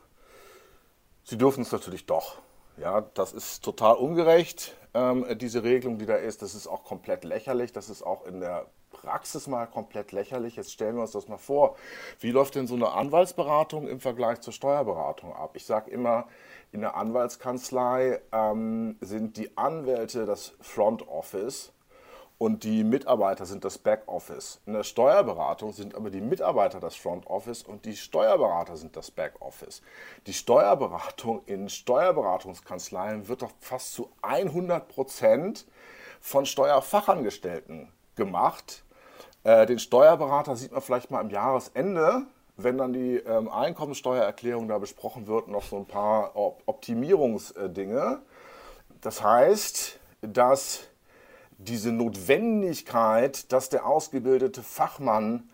sie 1.23 1.37
dürfen 1.37 1.61
es 1.61 1.71
natürlich 1.71 2.05
doch. 2.05 2.39
Ja, 2.77 3.01
das 3.13 3.33
ist 3.33 3.63
total 3.63 3.95
ungerecht, 3.95 4.75
ähm, 4.93 5.25
diese 5.37 5.63
Regelung, 5.63 5.97
die 5.97 6.05
da 6.05 6.15
ist. 6.15 6.41
Das 6.41 6.53
ist 6.53 6.67
auch 6.67 6.83
komplett 6.83 7.23
lächerlich. 7.23 7.71
Das 7.71 7.89
ist 7.89 8.03
auch 8.03 8.25
in 8.25 8.39
der 8.39 8.67
Praxis 9.01 9.47
mal 9.47 9.67
komplett 9.67 10.11
lächerlich. 10.11 10.55
Jetzt 10.55 10.71
stellen 10.71 10.95
wir 10.95 11.01
uns 11.01 11.11
das 11.11 11.27
mal 11.27 11.37
vor. 11.37 11.75
Wie 12.19 12.31
läuft 12.31 12.55
denn 12.55 12.67
so 12.67 12.75
eine 12.75 12.91
Anwaltsberatung 12.91 13.87
im 13.87 13.99
Vergleich 13.99 14.41
zur 14.41 14.53
Steuerberatung 14.53 15.33
ab? 15.33 15.51
Ich 15.53 15.65
sage 15.65 15.91
immer, 15.91 16.27
in 16.71 16.81
der 16.81 16.95
Anwaltskanzlei 16.95 18.19
ähm, 18.31 18.97
sind 19.01 19.37
die 19.37 19.57
Anwälte 19.57 20.25
das 20.25 20.53
Front 20.61 21.07
Office 21.07 21.73
und 22.37 22.63
die 22.63 22.83
Mitarbeiter 22.83 23.45
sind 23.45 23.65
das 23.65 23.77
Backoffice. 23.77 24.61
In 24.65 24.73
der 24.73 24.83
Steuerberatung 24.83 25.73
sind 25.73 25.95
aber 25.95 26.09
die 26.09 26.21
Mitarbeiter 26.21 26.79
das 26.79 26.95
Front 26.95 27.27
Office 27.27 27.63
und 27.63 27.85
die 27.85 27.95
Steuerberater 27.95 28.77
sind 28.77 28.95
das 28.95 29.09
Backoffice. 29.09 29.81
Die 30.27 30.33
Steuerberatung 30.33 31.41
in 31.45 31.69
Steuerberatungskanzleien 31.69 33.27
wird 33.27 33.41
doch 33.41 33.51
fast 33.59 33.93
zu 33.93 34.11
100 34.21 34.87
Prozent 34.87 35.65
von 36.19 36.45
Steuerfachangestellten 36.45 37.91
gemacht. 38.15 38.83
Äh, 39.47 39.65
den 39.65 39.79
Steuerberater 39.79 40.57
sieht 40.57 40.73
man 40.73 40.81
vielleicht 40.81 41.09
mal 41.09 41.21
am 41.21 41.29
Jahresende, 41.29 42.23
wenn 42.57 42.77
dann 42.77 42.91
die 42.91 43.15
ähm, 43.15 43.47
Einkommensteuererklärung 43.47 44.67
da 44.67 44.77
besprochen 44.77 45.25
wird, 45.25 45.47
noch 45.47 45.63
so 45.63 45.77
ein 45.77 45.85
paar 45.85 46.35
Op 46.35 46.63
Optimierungsdinge. 46.65 48.19
Das 48.99 49.23
heißt, 49.23 49.99
dass 50.21 50.81
diese 51.59 51.93
Notwendigkeit, 51.93 53.49
dass 53.53 53.69
der 53.69 53.85
ausgebildete 53.85 54.63
Fachmann 54.63 55.47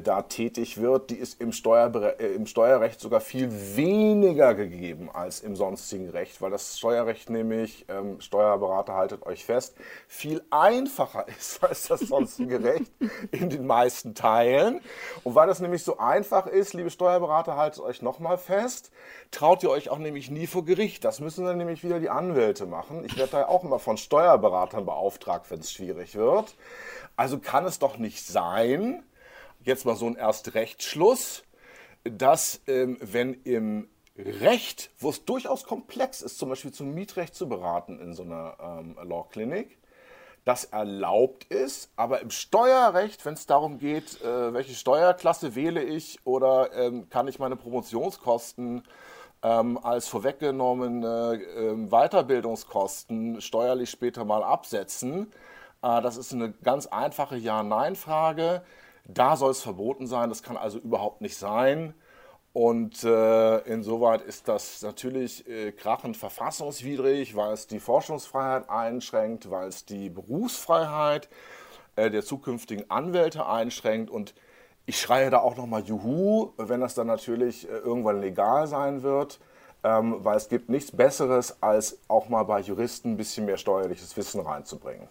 da 0.00 0.22
tätig 0.22 0.80
wird, 0.80 1.10
die 1.10 1.16
ist 1.16 1.40
im, 1.40 1.50
äh, 1.50 2.34
im 2.34 2.46
Steuerrecht 2.46 3.00
sogar 3.00 3.20
viel 3.20 3.50
weniger 3.76 4.54
gegeben 4.54 5.10
als 5.12 5.40
im 5.40 5.56
sonstigen 5.56 6.08
Recht, 6.08 6.40
weil 6.40 6.50
das 6.50 6.78
Steuerrecht 6.78 7.30
nämlich, 7.30 7.84
ähm, 7.88 8.20
Steuerberater 8.20 8.94
haltet 8.94 9.26
euch 9.26 9.44
fest, 9.44 9.76
viel 10.08 10.42
einfacher 10.50 11.26
ist 11.38 11.62
als 11.62 11.88
das 11.88 12.00
sonstige 12.00 12.62
Recht 12.64 12.90
in 13.30 13.50
den 13.50 13.66
meisten 13.66 14.14
Teilen. 14.14 14.80
Und 15.24 15.34
weil 15.34 15.46
das 15.46 15.60
nämlich 15.60 15.82
so 15.82 15.98
einfach 15.98 16.46
ist, 16.46 16.74
liebe 16.74 16.90
Steuerberater, 16.90 17.56
haltet 17.56 17.82
euch 17.82 18.02
nochmal 18.02 18.38
fest, 18.38 18.90
traut 19.30 19.62
ihr 19.62 19.70
euch 19.70 19.90
auch 19.90 19.98
nämlich 19.98 20.30
nie 20.30 20.46
vor 20.46 20.64
Gericht. 20.64 21.04
Das 21.04 21.20
müssen 21.20 21.44
dann 21.44 21.58
nämlich 21.58 21.84
wieder 21.84 22.00
die 22.00 22.10
Anwälte 22.10 22.66
machen. 22.66 23.04
Ich 23.04 23.16
werde 23.16 23.32
da 23.32 23.46
auch 23.46 23.64
immer 23.64 23.78
von 23.78 23.96
Steuerberatern 23.96 24.86
beauftragt, 24.86 25.50
wenn 25.50 25.60
es 25.60 25.72
schwierig 25.72 26.14
wird. 26.14 26.54
Also 27.16 27.38
kann 27.38 27.64
es 27.66 27.78
doch 27.78 27.98
nicht 27.98 28.26
sein, 28.26 29.02
jetzt 29.64 29.84
mal 29.84 29.96
so 29.96 30.06
ein 30.06 30.16
Erstrechtsschluss, 30.16 31.44
dass 32.04 32.60
ähm, 32.66 32.98
wenn 33.00 33.34
im 33.44 33.88
Recht, 34.16 34.90
wo 34.98 35.10
es 35.10 35.24
durchaus 35.24 35.64
komplex 35.64 36.20
ist, 36.20 36.38
zum 36.38 36.50
Beispiel 36.50 36.72
zum 36.72 36.92
Mietrecht 36.94 37.34
zu 37.34 37.48
beraten 37.48 37.98
in 37.98 38.12
so 38.12 38.22
einer 38.24 38.56
ähm, 38.60 38.96
Law 39.02 39.26
Clinic, 39.30 39.78
das 40.44 40.64
erlaubt 40.64 41.44
ist, 41.44 41.90
aber 41.96 42.20
im 42.20 42.30
Steuerrecht, 42.30 43.24
wenn 43.24 43.34
es 43.34 43.46
darum 43.46 43.78
geht, 43.78 44.20
äh, 44.22 44.52
welche 44.52 44.74
Steuerklasse 44.74 45.54
wähle 45.54 45.82
ich 45.82 46.18
oder 46.24 46.72
ähm, 46.74 47.08
kann 47.08 47.28
ich 47.28 47.38
meine 47.38 47.56
Promotionskosten 47.56 48.82
ähm, 49.42 49.78
als 49.78 50.08
vorweggenommene 50.08 51.40
äh, 51.56 51.88
Weiterbildungskosten 51.88 53.40
steuerlich 53.40 53.90
später 53.90 54.24
mal 54.24 54.42
absetzen, 54.42 55.32
äh, 55.82 56.00
das 56.00 56.16
ist 56.16 56.32
eine 56.32 56.52
ganz 56.52 56.86
einfache 56.86 57.36
Ja-Nein-Frage. 57.36 58.62
Da 59.04 59.36
soll 59.36 59.50
es 59.50 59.62
verboten 59.62 60.06
sein, 60.06 60.28
das 60.28 60.42
kann 60.42 60.56
also 60.56 60.78
überhaupt 60.78 61.20
nicht 61.20 61.36
sein. 61.36 61.94
Und 62.52 63.02
äh, 63.02 63.58
insoweit 63.60 64.20
ist 64.20 64.46
das 64.46 64.82
natürlich 64.82 65.48
äh, 65.48 65.72
krachend 65.72 66.18
verfassungswidrig, 66.18 67.34
weil 67.34 67.52
es 67.52 67.66
die 67.66 67.80
Forschungsfreiheit 67.80 68.68
einschränkt, 68.68 69.50
weil 69.50 69.68
es 69.68 69.86
die 69.86 70.10
Berufsfreiheit 70.10 71.30
äh, 71.96 72.10
der 72.10 72.22
zukünftigen 72.22 72.90
Anwälte 72.90 73.46
einschränkt. 73.46 74.10
Und 74.10 74.34
ich 74.84 75.00
schreie 75.00 75.30
da 75.30 75.38
auch 75.38 75.56
nochmal 75.56 75.82
Juhu, 75.82 76.52
wenn 76.58 76.80
das 76.80 76.94
dann 76.94 77.06
natürlich 77.06 77.68
äh, 77.68 77.72
irgendwann 77.72 78.20
legal 78.20 78.66
sein 78.66 79.02
wird, 79.02 79.40
ähm, 79.82 80.16
weil 80.18 80.36
es 80.36 80.50
gibt 80.50 80.68
nichts 80.68 80.92
Besseres, 80.92 81.62
als 81.62 82.00
auch 82.08 82.28
mal 82.28 82.42
bei 82.42 82.60
Juristen 82.60 83.12
ein 83.12 83.16
bisschen 83.16 83.46
mehr 83.46 83.56
steuerliches 83.56 84.14
Wissen 84.16 84.40
reinzubringen. 84.40 85.08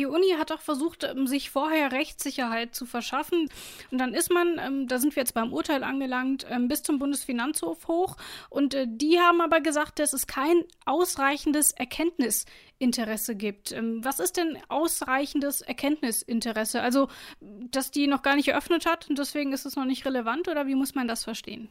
Die 0.00 0.06
Uni 0.06 0.30
hat 0.38 0.50
auch 0.50 0.62
versucht, 0.62 1.04
ähm, 1.04 1.26
sich 1.26 1.50
vorher 1.50 1.92
Rechtssicherheit 1.92 2.74
zu 2.74 2.86
verschaffen. 2.86 3.50
Und 3.90 3.98
dann 3.98 4.14
ist 4.14 4.32
man, 4.32 4.58
ähm, 4.58 4.88
da 4.88 4.98
sind 4.98 5.14
wir 5.14 5.20
jetzt 5.20 5.34
beim 5.34 5.52
Urteil 5.52 5.84
angelangt, 5.84 6.46
ähm, 6.48 6.68
bis 6.68 6.82
zum 6.82 6.98
Bundesfinanzhof 6.98 7.86
hoch. 7.86 8.16
Und 8.48 8.72
äh, 8.72 8.86
die 8.88 9.20
haben 9.20 9.42
aber 9.42 9.60
gesagt, 9.60 9.98
dass 9.98 10.14
es 10.14 10.26
kein 10.26 10.64
ausreichendes 10.86 11.72
Erkenntnisinteresse 11.72 13.34
gibt. 13.36 13.74
Was 14.02 14.20
ist 14.20 14.38
denn 14.38 14.56
ausreichendes 14.68 15.60
Erkenntnisinteresse? 15.60 16.80
Also, 16.80 17.08
dass 17.40 17.90
die 17.90 18.06
noch 18.06 18.22
gar 18.22 18.36
nicht 18.36 18.48
eröffnet 18.48 18.86
hat 18.86 19.10
und 19.10 19.18
deswegen 19.18 19.52
ist 19.52 19.66
es 19.66 19.76
noch 19.76 19.84
nicht 19.84 20.06
relevant 20.06 20.48
oder 20.48 20.66
wie 20.66 20.74
muss 20.74 20.94
man 20.94 21.08
das 21.08 21.24
verstehen? 21.24 21.68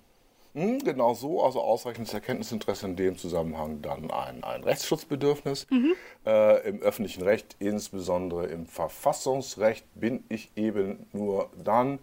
Hm, 0.56 0.80
genau 0.80 1.14
so, 1.14 1.44
also 1.44 1.62
ausreichendes 1.62 2.14
Erkenntnisinteresse 2.14 2.88
in 2.88 2.96
dem 2.96 3.18
Zusammenhang 3.18 3.82
dann 3.82 4.10
ein, 4.10 4.44
ein 4.44 4.64
Rechtsschutzbedürfnis. 4.64 5.68
Mhm. 5.70 5.94
Äh, 6.26 6.68
Im 6.68 6.82
öffentlichen 6.82 7.22
Recht, 7.24 7.56
insbesondere 7.60 8.48
im 8.48 8.66
Verfassungsrecht, 8.66 9.86
bin 9.94 10.24
ich 10.28 10.52
eben 10.56 11.06
nur 11.14 11.50
dann 11.64 12.00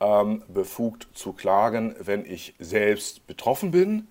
ähm, 0.00 0.42
befugt 0.48 1.08
zu 1.14 1.32
klagen, 1.32 1.94
wenn 2.00 2.24
ich 2.24 2.54
selbst 2.58 3.26
betroffen 3.26 3.70
bin. 3.70 4.08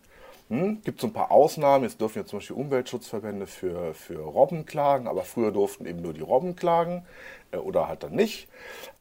Hm, 0.50 0.82
gibt 0.84 1.02
so 1.02 1.08
ein 1.08 1.14
paar 1.14 1.32
Ausnahmen. 1.32 1.84
Jetzt 1.84 2.00
dürfen 2.00 2.20
ja 2.20 2.26
zum 2.26 2.40
Beispiel 2.40 2.56
Umweltschutzverbände 2.56 3.48
für, 3.48 3.94
für 3.94 4.20
Robben 4.20 4.66
klagen, 4.66 5.08
aber 5.08 5.24
früher 5.24 5.52
durften 5.52 5.86
eben 5.86 6.02
nur 6.02 6.14
die 6.14 6.22
Robben 6.22 6.56
klagen 6.56 7.06
äh, 7.52 7.58
oder 7.58 7.90
halt 7.90 8.04
dann 8.04 8.16
nicht. 8.16 8.48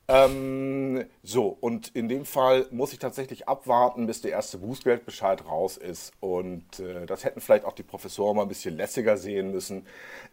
Ähm, 0.09 1.05
so, 1.25 1.49
und 1.61 1.89
in 1.89 2.09
dem 2.09 2.25
Fall 2.25 2.67
muss 2.71 2.93
ich 2.93 3.01
tatsächlich 3.01 3.49
abwarten, 3.49 4.07
bis 4.07 4.21
der 4.21 4.31
erste 4.31 4.59
Bußgeldbescheid 4.59 5.45
raus 5.47 5.77
ist. 5.77 6.13
Und 6.21 6.79
äh, 6.79 7.07
das 7.07 7.25
hätten 7.25 7.41
vielleicht 7.41 7.65
auch 7.65 7.73
die 7.73 7.83
Professoren 7.83 8.37
mal 8.37 8.43
ein 8.43 8.49
bisschen 8.49 8.77
lässiger 8.77 9.17
sehen 9.17 9.51
müssen. 9.51 9.87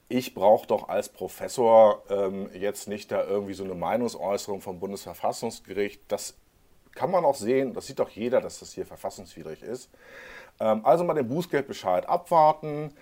Ich 0.09 0.35
brauche 0.35 0.67
doch 0.67 0.89
als 0.89 1.09
Professor 1.09 2.03
ähm, 2.09 2.49
jetzt 2.53 2.87
nicht 2.87 3.11
da 3.11 3.23
irgendwie 3.23 3.55
so 3.55 3.63
eine 3.63 3.73
Meinungsäußerung 3.73 4.61
vom 4.61 4.79
Bundesverfassungsgericht. 4.79 6.01
Das 6.07 6.35
kann 6.93 7.09
man 7.09 7.25
auch 7.25 7.35
sehen, 7.35 7.73
das 7.73 7.87
sieht 7.87 7.97
doch 7.97 8.09
jeder, 8.09 8.41
dass 8.41 8.59
das 8.59 8.73
hier 8.73 8.85
verfassungswidrig 8.85 9.63
ist. 9.63 9.89
Ähm, 10.59 10.85
also 10.85 11.03
mal 11.03 11.15
den 11.15 11.27
Bußgeldbescheid 11.27 12.07
abwarten 12.07 12.93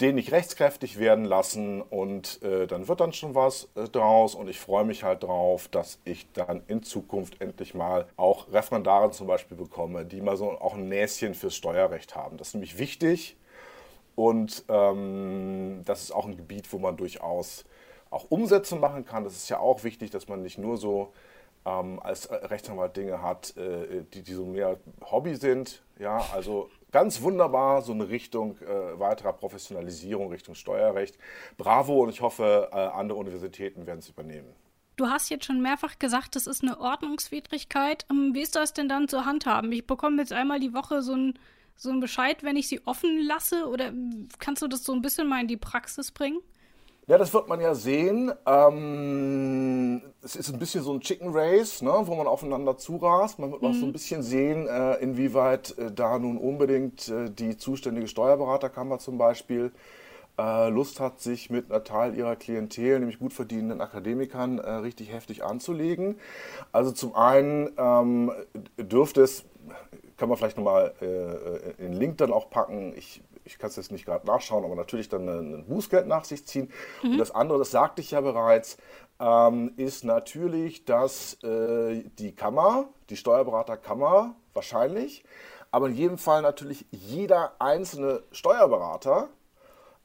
den 0.00 0.14
nicht 0.14 0.32
rechtskräftig 0.32 0.98
werden 0.98 1.24
lassen 1.24 1.82
und 1.82 2.42
äh, 2.42 2.66
dann 2.66 2.88
wird 2.88 3.00
dann 3.00 3.12
schon 3.12 3.34
was 3.34 3.68
äh, 3.74 3.84
draus 3.84 4.34
und 4.34 4.48
ich 4.48 4.58
freue 4.58 4.84
mich 4.84 5.04
halt 5.04 5.22
drauf, 5.22 5.68
dass 5.68 5.98
ich 6.04 6.30
dann 6.32 6.62
in 6.68 6.82
Zukunft 6.82 7.40
endlich 7.40 7.74
mal 7.74 8.06
auch 8.16 8.50
Referendare 8.50 9.10
zum 9.10 9.26
Beispiel 9.26 9.56
bekomme, 9.56 10.06
die 10.06 10.20
mal 10.20 10.36
so 10.36 10.52
auch 10.52 10.74
ein 10.74 10.88
Näschen 10.88 11.34
fürs 11.34 11.54
Steuerrecht 11.54 12.16
haben. 12.16 12.38
Das 12.38 12.48
ist 12.48 12.54
nämlich 12.54 12.78
wichtig 12.78 13.36
und 14.14 14.64
ähm, 14.68 15.82
das 15.84 16.02
ist 16.02 16.12
auch 16.12 16.26
ein 16.26 16.36
Gebiet, 16.36 16.72
wo 16.72 16.78
man 16.78 16.96
durchaus 16.96 17.64
auch 18.10 18.26
Umsätze 18.30 18.76
machen 18.76 19.04
kann. 19.04 19.24
Das 19.24 19.36
ist 19.36 19.48
ja 19.50 19.58
auch 19.58 19.84
wichtig, 19.84 20.10
dass 20.10 20.28
man 20.28 20.42
nicht 20.42 20.58
nur 20.58 20.78
so 20.78 21.12
ähm, 21.64 22.00
als 22.00 22.30
Rechtsanwalt 22.30 22.96
Dinge 22.96 23.22
hat, 23.22 23.56
äh, 23.56 24.04
die, 24.12 24.22
die 24.22 24.32
so 24.32 24.46
mehr 24.46 24.78
Hobby 25.10 25.36
sind. 25.36 25.82
Ja, 25.98 26.24
also 26.32 26.70
ganz 26.90 27.22
wunderbar 27.22 27.82
so 27.82 27.92
eine 27.92 28.08
Richtung 28.08 28.56
äh, 28.58 28.98
weiterer 28.98 29.32
Professionalisierung 29.32 30.30
Richtung 30.30 30.54
Steuerrecht. 30.54 31.18
Bravo 31.56 32.02
und 32.02 32.10
ich 32.10 32.20
hoffe, 32.20 32.70
äh, 32.72 32.76
andere 32.76 33.18
Universitäten 33.18 33.86
werden 33.86 34.00
es 34.00 34.08
übernehmen. 34.08 34.52
Du 34.96 35.06
hast 35.06 35.30
jetzt 35.30 35.46
schon 35.46 35.62
mehrfach 35.62 35.98
gesagt, 35.98 36.36
das 36.36 36.46
ist 36.46 36.62
eine 36.62 36.78
Ordnungswidrigkeit. 36.78 38.04
Ähm, 38.10 38.34
wie 38.34 38.42
ist 38.42 38.56
das 38.56 38.74
denn 38.74 38.88
dann 38.88 39.08
zu 39.08 39.24
handhaben? 39.24 39.72
Ich 39.72 39.86
bekomme 39.86 40.18
jetzt 40.18 40.32
einmal 40.32 40.60
die 40.60 40.74
Woche 40.74 41.02
so 41.02 41.12
einen 41.12 41.38
so 41.80 41.98
Bescheid, 41.98 42.42
wenn 42.42 42.56
ich 42.56 42.68
sie 42.68 42.86
offen 42.86 43.20
lasse? 43.22 43.66
Oder 43.66 43.92
kannst 44.38 44.62
du 44.62 44.68
das 44.68 44.84
so 44.84 44.92
ein 44.92 45.02
bisschen 45.02 45.26
mal 45.26 45.40
in 45.40 45.48
die 45.48 45.56
Praxis 45.56 46.10
bringen? 46.10 46.40
Ja, 47.10 47.18
das 47.18 47.34
wird 47.34 47.48
man 47.48 47.60
ja 47.60 47.74
sehen. 47.74 48.30
Ähm, 48.46 50.00
es 50.22 50.36
ist 50.36 50.48
ein 50.52 50.60
bisschen 50.60 50.84
so 50.84 50.92
ein 50.92 51.00
Chicken 51.00 51.30
Race, 51.32 51.82
ne, 51.82 51.90
wo 52.04 52.14
man 52.14 52.28
aufeinander 52.28 52.78
zurast. 52.78 53.40
Man 53.40 53.50
wird 53.50 53.62
mhm. 53.62 53.68
auch 53.68 53.74
so 53.74 53.80
ein 53.80 53.88
mhm. 53.88 53.92
bisschen 53.94 54.22
sehen, 54.22 54.68
äh, 54.68 54.94
inwieweit 54.98 55.76
äh, 55.76 55.90
da 55.90 56.20
nun 56.20 56.38
unbedingt 56.38 57.08
äh, 57.08 57.28
die 57.28 57.56
zuständige 57.56 58.06
Steuerberaterkammer 58.06 59.00
zum 59.00 59.18
Beispiel 59.18 59.72
äh, 60.38 60.68
Lust 60.68 61.00
hat, 61.00 61.20
sich 61.20 61.50
mit 61.50 61.68
einer 61.68 61.82
Teil 61.82 62.14
ihrer 62.14 62.36
Klientel, 62.36 63.00
nämlich 63.00 63.18
gut 63.18 63.32
verdienenden 63.32 63.80
Akademikern, 63.80 64.60
äh, 64.60 64.70
richtig 64.74 65.12
heftig 65.12 65.42
anzulegen. 65.42 66.14
Also 66.70 66.92
zum 66.92 67.16
einen 67.16 67.72
ähm, 67.76 68.30
dürfte 68.78 69.22
es, 69.22 69.44
kann 70.16 70.28
man 70.28 70.38
vielleicht 70.38 70.58
nochmal 70.58 70.94
äh, 71.00 71.82
den 71.82 71.92
Link 71.92 72.18
dann 72.18 72.32
auch 72.32 72.50
packen. 72.50 72.94
Ich 72.96 73.20
ich 73.50 73.58
kann 73.58 73.70
es 73.70 73.76
jetzt 73.76 73.90
nicht 73.92 74.04
gerade 74.04 74.26
nachschauen, 74.26 74.64
aber 74.64 74.76
natürlich 74.76 75.08
dann 75.08 75.28
ein 75.28 75.66
Bußgeld 75.66 76.06
nach 76.06 76.24
sich 76.24 76.46
ziehen. 76.46 76.70
Mhm. 77.02 77.12
Und 77.12 77.18
das 77.18 77.30
andere, 77.32 77.58
das 77.58 77.70
sagte 77.70 78.00
ich 78.00 78.12
ja 78.12 78.20
bereits, 78.20 78.78
ähm, 79.18 79.72
ist 79.76 80.04
natürlich, 80.04 80.84
dass 80.84 81.34
äh, 81.42 82.04
die 82.18 82.34
Kammer, 82.34 82.88
die 83.10 83.16
Steuerberaterkammer 83.16 84.36
wahrscheinlich, 84.54 85.24
aber 85.70 85.88
in 85.88 85.94
jedem 85.94 86.18
Fall 86.18 86.42
natürlich 86.42 86.86
jeder 86.90 87.52
einzelne 87.58 88.22
Steuerberater 88.32 89.28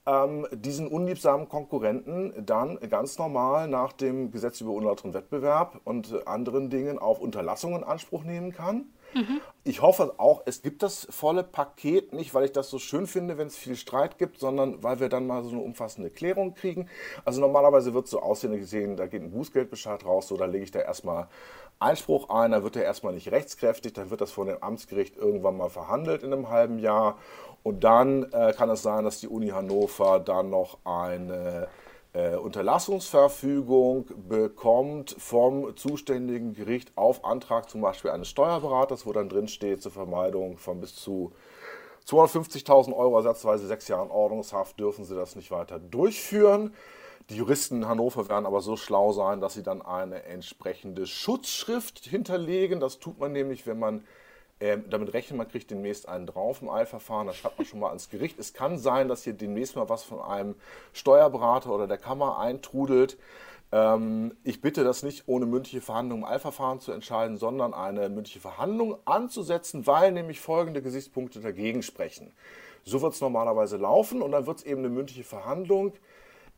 ähm, 0.06 0.48
diesen 0.52 0.88
unliebsamen 0.88 1.50
Konkurrenten 1.50 2.46
dann 2.46 2.80
ganz 2.90 3.18
normal 3.18 3.68
nach 3.68 3.94
dem 3.94 4.32
Gesetz 4.32 4.62
über 4.62 4.72
unlauteren 4.72 5.14
Wettbewerb 5.14 5.80
und 5.84 6.28
anderen 6.28 6.70
Dingen 6.70 7.00
auf 7.00 7.20
Unterlassungen 7.20 7.82
in 7.82 7.84
Anspruch 7.84 8.24
nehmen 8.24 8.52
kann. 8.52 8.86
Mhm. 9.16 9.40
Ich 9.64 9.82
hoffe 9.82 10.16
auch, 10.18 10.44
es 10.46 10.62
gibt 10.62 10.84
das 10.84 11.08
volle 11.10 11.44
Paket, 11.44 12.12
nicht 12.12 12.34
weil 12.34 12.46
ich 12.46 12.52
das 12.52 12.70
so 12.70 12.80
schön 12.80 13.08
finde, 13.08 13.38
wenn 13.38 13.48
es 13.48 13.56
viel 13.56 13.78
Streit 13.78 14.18
gibt, 14.18 14.40
sondern 14.40 14.84
weil 14.84 15.00
wir 15.00 15.08
dann 15.08 15.26
mal 15.26 15.42
so 15.44 15.52
eine 15.52 15.62
umfassende 15.62 16.10
Klärung 16.10 16.54
kriegen. 16.54 16.90
Also 17.24 17.40
normalerweise 17.40 17.94
wird 17.94 18.06
es 18.06 18.12
so 18.12 18.22
aussehen, 18.22 18.60
gesehen, 18.60 18.98
da 18.98 19.08
geht 19.08 19.22
ein 19.22 19.32
Bußgeldbescheid 19.32 20.06
raus, 20.06 20.28
so 20.28 20.36
da 20.36 20.46
lege 20.46 20.66
ich 20.66 20.72
da 20.72 20.80
erstmal 20.80 21.30
Einspruch 21.80 22.30
ein, 22.30 22.52
dann 22.52 22.64
wird 22.64 22.76
er 22.76 22.84
erstmal 22.84 23.14
nicht 23.14 23.32
rechtskräftig, 23.32 23.94
dann 23.94 24.10
wird 24.10 24.20
das 24.20 24.32
von 24.32 24.48
dem 24.48 24.62
Amtsgericht 24.62 25.16
irgendwann 25.16 25.58
mal 25.58 25.70
verhandelt 25.70 26.24
in 26.24 26.34
einem 26.34 26.50
halben 26.50 26.80
Jahr 26.80 27.18
und 27.64 27.84
dann 27.84 28.32
äh, 28.34 28.54
kann 28.56 28.70
es 28.70 28.84
sein, 28.84 29.06
dass 29.06 29.22
die 29.22 29.28
Uni 29.28 29.50
Hannover 29.50 30.20
dann 30.20 30.50
noch 30.50 30.78
eine 30.84 31.68
äh, 32.16 32.38
Unterlassungsverfügung 32.38 34.08
bekommt 34.30 35.16
vom 35.20 35.76
zuständigen 35.76 36.54
Gericht 36.54 36.94
auf 36.96 37.26
Antrag 37.26 37.70
zum 37.70 37.82
Beispiel 37.82 38.12
eines 38.12 38.30
Steuerberaters, 38.30 39.06
wo 39.06 39.12
dann 39.12 39.28
drin 39.28 39.50
steht, 39.50 39.82
zur 39.82 39.92
Vermeidung 39.92 40.58
von 40.58 40.80
bis 40.80 40.96
zu 40.96 41.34
250.000 42.08 42.96
Euro 42.96 43.18
ersatzweise 43.18 43.68
sechs 43.68 43.90
Jahren 43.90 44.12
Ordnungshaft 44.12 44.80
dürfen 44.80 45.04
Sie 45.04 45.16
das 45.16 45.36
nicht 45.36 45.52
weiter 45.52 45.78
durchführen. 45.78 46.74
Die 47.30 47.36
Juristen 47.36 47.78
in 47.78 47.88
Hannover 47.88 48.30
werden 48.30 48.46
aber 48.46 48.62
so 48.62 48.78
schlau 48.78 49.12
sein, 49.12 49.42
dass 49.42 49.56
sie 49.56 49.64
dann 49.64 49.82
eine 49.82 50.24
entsprechende 50.24 51.08
Schutzschrift 51.08 52.06
hinterlegen. 52.06 52.80
Das 52.80 53.00
tut 53.00 53.20
man 53.20 53.32
nämlich, 53.32 53.66
wenn 53.66 53.80
man 53.80 54.06
ähm, 54.60 54.86
damit 54.90 55.14
rechnet, 55.14 55.38
man 55.38 55.48
kriegt 55.48 55.70
demnächst 55.70 56.08
einen 56.08 56.28
drauf 56.28 56.62
im 56.62 56.70
Eilverfahren, 56.70 57.28
das 57.28 57.36
schreibt 57.36 57.58
man 57.58 57.68
schon 57.68 57.80
mal 57.80 57.90
ans 57.90 58.10
Gericht. 58.10 58.40
Es 58.40 58.54
kann 58.54 58.78
sein, 58.78 59.10
dass 59.10 59.24
hier 59.24 59.34
demnächst 59.34 59.76
mal 59.76 59.90
was 59.90 60.04
von 60.04 60.20
einem 60.20 60.56
Steuerberater 60.94 61.72
oder 61.72 61.88
der 61.88 61.98
Kammer 61.98 62.40
eintrudelt. 62.40 63.18
Ähm, 63.74 64.36
ich 64.44 64.62
bitte 64.62 64.86
das 64.86 65.04
nicht 65.04 65.24
ohne 65.28 65.46
mündliche 65.46 65.82
Verhandlung 65.82 66.20
im 66.20 66.26
Eilverfahren 66.26 66.80
zu 66.80 66.94
entscheiden, 66.94 67.38
sondern 67.38 67.74
eine 67.74 68.08
mündliche 68.08 68.40
Verhandlung 68.40 68.98
anzusetzen, 69.04 69.86
weil 69.88 70.14
nämlich 70.14 70.40
folgende 70.40 70.82
Gesichtspunkte 70.82 71.42
dagegen 71.42 71.84
sprechen. 71.84 72.32
So 72.86 73.02
wird 73.02 73.14
es 73.14 73.22
normalerweise 73.22 73.76
laufen 73.76 74.22
und 74.22 74.32
dann 74.32 74.46
wird 74.46 74.60
es 74.60 74.64
eben 74.64 74.80
eine 74.80 74.90
mündliche 74.90 75.24
Verhandlung 75.24 75.94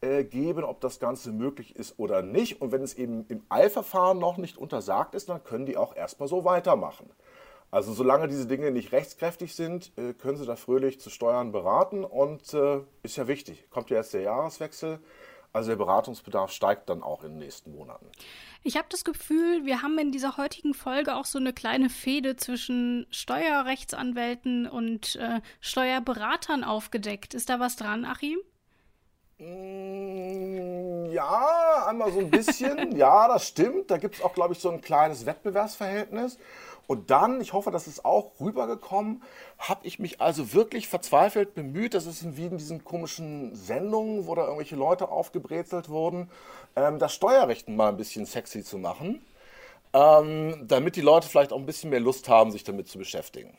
äh, 0.01 0.23
geben, 0.23 0.63
ob 0.63 0.81
das 0.81 0.99
Ganze 0.99 1.31
möglich 1.31 1.75
ist 1.75 1.97
oder 1.97 2.21
nicht. 2.21 2.61
Und 2.61 2.71
wenn 2.71 2.83
es 2.83 2.93
eben 2.93 3.25
im 3.29 3.41
Eilverfahren 3.49 4.19
noch 4.19 4.37
nicht 4.37 4.57
untersagt 4.57 5.15
ist, 5.15 5.29
dann 5.29 5.43
können 5.43 5.65
die 5.65 5.77
auch 5.77 5.95
erstmal 5.95 6.29
so 6.29 6.43
weitermachen. 6.45 7.09
Also 7.69 7.93
solange 7.93 8.27
diese 8.27 8.47
Dinge 8.47 8.71
nicht 8.71 8.91
rechtskräftig 8.91 9.55
sind, 9.55 9.91
äh, 9.97 10.13
können 10.13 10.37
Sie 10.37 10.45
da 10.45 10.55
fröhlich 10.55 10.99
zu 11.01 11.09
Steuern 11.09 11.51
beraten 11.51 12.05
und 12.05 12.53
äh, 12.53 12.79
ist 13.03 13.17
ja 13.17 13.27
wichtig. 13.27 13.69
Kommt 13.69 13.89
ja 13.89 13.97
jetzt 13.97 14.13
der 14.13 14.21
Jahreswechsel, 14.21 14.99
also 15.53 15.69
der 15.69 15.77
Beratungsbedarf 15.77 16.51
steigt 16.51 16.89
dann 16.89 17.03
auch 17.03 17.23
in 17.23 17.31
den 17.31 17.39
nächsten 17.39 17.71
Monaten. 17.71 18.05
Ich 18.63 18.77
habe 18.77 18.87
das 18.89 19.03
Gefühl, 19.03 19.65
wir 19.65 19.81
haben 19.81 19.97
in 19.97 20.11
dieser 20.11 20.37
heutigen 20.37 20.73
Folge 20.73 21.15
auch 21.15 21.25
so 21.25 21.39
eine 21.39 21.51
kleine 21.51 21.89
Fehde 21.89 22.35
zwischen 22.35 23.07
Steuerrechtsanwälten 23.11 24.67
und 24.67 25.15
äh, 25.15 25.41
Steuerberatern 25.59 26.63
aufgedeckt. 26.63 27.33
Ist 27.33 27.49
da 27.49 27.59
was 27.59 27.75
dran, 27.75 28.05
Achim? 28.05 28.37
Mm, 29.39 31.05
ja, 31.11 31.85
einmal 31.87 32.11
so 32.11 32.19
ein 32.19 32.29
bisschen. 32.29 32.95
ja, 32.95 33.27
das 33.27 33.47
stimmt. 33.47 33.89
Da 33.91 33.97
gibt 33.97 34.15
es 34.15 34.21
auch, 34.21 34.33
glaube 34.33 34.53
ich, 34.53 34.59
so 34.59 34.69
ein 34.69 34.81
kleines 34.81 35.25
Wettbewerbsverhältnis. 35.25 36.37
Und 36.87 37.11
dann, 37.11 37.41
ich 37.41 37.51
hoffe, 37.51 37.69
das 37.69 37.85
ist 37.85 38.05
auch 38.05 38.31
rübergekommen, 38.39 39.21
habe 39.59 39.85
ich 39.85 39.99
mich 39.99 40.21
also 40.21 40.53
wirklich 40.53 40.87
verzweifelt 40.87 41.53
bemüht, 41.53 41.93
das 41.93 42.05
ist 42.05 42.37
wie 42.37 42.45
in 42.45 42.57
diesen 42.57 42.85
komischen 42.85 43.53
Sendungen, 43.55 44.25
wo 44.25 44.35
da 44.35 44.43
irgendwelche 44.43 44.77
Leute 44.77 45.09
aufgebrezelt 45.09 45.89
wurden, 45.89 46.29
ähm, 46.77 46.97
das 46.97 47.13
Steuerrecht 47.13 47.67
mal 47.67 47.89
ein 47.89 47.97
bisschen 47.97 48.25
sexy 48.25 48.63
zu 48.63 48.77
machen, 48.77 49.21
ähm, 49.93 50.63
damit 50.65 50.95
die 50.95 51.01
Leute 51.01 51.27
vielleicht 51.27 51.51
auch 51.51 51.59
ein 51.59 51.65
bisschen 51.65 51.89
mehr 51.89 51.99
Lust 51.99 52.29
haben, 52.29 52.51
sich 52.51 52.63
damit 52.63 52.87
zu 52.87 52.97
beschäftigen. 52.97 53.57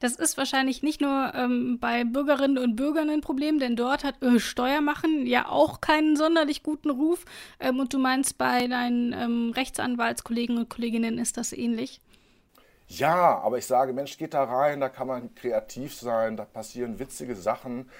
Das 0.00 0.16
ist 0.16 0.36
wahrscheinlich 0.36 0.82
nicht 0.82 1.00
nur 1.00 1.32
ähm, 1.34 1.78
bei 1.80 2.04
Bürgerinnen 2.04 2.58
und 2.58 2.76
Bürgern 2.76 3.10
ein 3.10 3.20
Problem, 3.20 3.58
denn 3.58 3.76
dort 3.76 4.04
hat 4.04 4.22
äh, 4.22 4.38
Steuermachen 4.38 5.26
ja 5.26 5.48
auch 5.48 5.80
keinen 5.80 6.16
sonderlich 6.16 6.62
guten 6.62 6.90
Ruf. 6.90 7.24
Ähm, 7.60 7.78
und 7.78 7.94
du 7.94 7.98
meinst, 7.98 8.36
bei 8.38 8.66
deinen 8.66 9.12
ähm, 9.12 9.52
Rechtsanwaltskollegen 9.54 10.58
und 10.58 10.68
Kolleginnen 10.68 11.18
ist 11.18 11.36
das 11.36 11.52
ähnlich? 11.52 12.00
Ja, 12.86 13.38
aber 13.38 13.58
ich 13.58 13.66
sage, 13.66 13.92
Mensch, 13.92 14.18
geht 14.18 14.34
da 14.34 14.44
rein, 14.44 14.80
da 14.80 14.88
kann 14.88 15.06
man 15.06 15.34
kreativ 15.34 15.94
sein, 15.94 16.36
da 16.36 16.44
passieren 16.44 16.98
witzige 16.98 17.34
Sachen. 17.34 17.90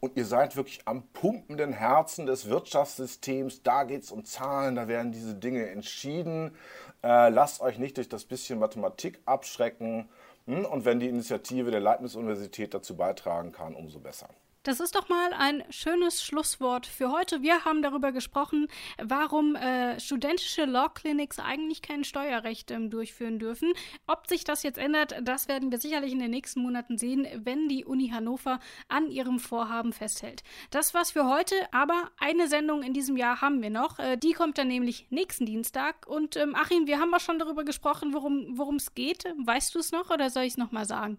Und 0.00 0.16
ihr 0.16 0.24
seid 0.24 0.56
wirklich 0.56 0.80
am 0.86 1.02
pumpenden 1.08 1.74
Herzen 1.74 2.24
des 2.24 2.48
Wirtschaftssystems. 2.48 3.62
Da 3.62 3.84
geht 3.84 4.02
es 4.02 4.10
um 4.10 4.24
Zahlen, 4.24 4.74
da 4.74 4.88
werden 4.88 5.12
diese 5.12 5.34
Dinge 5.34 5.68
entschieden. 5.68 6.56
Äh, 7.02 7.28
lasst 7.28 7.60
euch 7.60 7.78
nicht 7.78 7.98
durch 7.98 8.08
das 8.08 8.24
bisschen 8.24 8.58
Mathematik 8.58 9.20
abschrecken. 9.26 10.08
Hm? 10.46 10.64
Und 10.64 10.86
wenn 10.86 11.00
die 11.00 11.08
Initiative 11.08 11.70
der 11.70 11.80
Leibniz-Universität 11.80 12.72
dazu 12.72 12.96
beitragen 12.96 13.52
kann, 13.52 13.74
umso 13.74 13.98
besser. 13.98 14.28
Das 14.62 14.78
ist 14.78 14.94
doch 14.94 15.08
mal 15.08 15.32
ein 15.32 15.64
schönes 15.70 16.22
Schlusswort 16.22 16.84
für 16.84 17.10
heute. 17.10 17.40
Wir 17.40 17.64
haben 17.64 17.80
darüber 17.80 18.12
gesprochen, 18.12 18.68
warum 19.02 19.56
äh, 19.56 19.98
studentische 19.98 20.66
Law 20.66 20.90
Clinics 20.90 21.38
eigentlich 21.38 21.80
kein 21.80 22.04
Steuerrecht 22.04 22.70
ähm, 22.70 22.90
durchführen 22.90 23.38
dürfen. 23.38 23.72
Ob 24.06 24.26
sich 24.26 24.44
das 24.44 24.62
jetzt 24.62 24.76
ändert, 24.76 25.14
das 25.22 25.48
werden 25.48 25.70
wir 25.70 25.78
sicherlich 25.80 26.12
in 26.12 26.18
den 26.18 26.30
nächsten 26.30 26.60
Monaten 26.60 26.98
sehen, 26.98 27.26
wenn 27.42 27.70
die 27.70 27.86
Uni 27.86 28.10
Hannover 28.10 28.60
an 28.88 29.10
ihrem 29.10 29.38
Vorhaben 29.38 29.94
festhält. 29.94 30.42
Das 30.70 30.92
war's 30.92 31.12
für 31.12 31.26
heute, 31.26 31.54
aber 31.72 32.10
eine 32.18 32.46
Sendung 32.46 32.82
in 32.82 32.92
diesem 32.92 33.16
Jahr 33.16 33.40
haben 33.40 33.62
wir 33.62 33.70
noch. 33.70 33.98
Äh, 33.98 34.18
die 34.18 34.34
kommt 34.34 34.58
dann 34.58 34.68
nämlich 34.68 35.06
nächsten 35.08 35.46
Dienstag. 35.46 36.06
Und 36.06 36.36
ähm, 36.36 36.54
Achim, 36.54 36.86
wir 36.86 36.98
haben 36.98 37.14
auch 37.14 37.20
schon 37.20 37.38
darüber 37.38 37.64
gesprochen, 37.64 38.12
worum 38.12 38.76
es 38.76 38.92
geht. 38.92 39.24
Weißt 39.42 39.74
du 39.74 39.78
es 39.78 39.90
noch 39.90 40.10
oder 40.10 40.28
soll 40.28 40.42
ich 40.42 40.52
es 40.52 40.58
nochmal 40.58 40.84
sagen? 40.84 41.16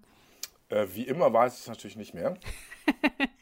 Äh, 0.70 0.86
wie 0.94 1.08
immer 1.08 1.34
weiß 1.34 1.56
ich 1.56 1.62
es 1.62 1.68
natürlich 1.68 1.98
nicht 1.98 2.14
mehr. 2.14 2.38